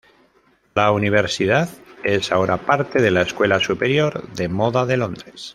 [0.73, 1.69] La universidad
[2.03, 5.49] es ahora parte de la Escuela Superior de Moda de Londres.